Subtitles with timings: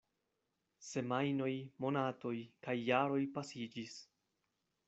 [0.85, 1.51] Semajnoj,
[1.85, 2.33] monatoj,
[2.69, 4.01] kaj jaroj pasiĝis.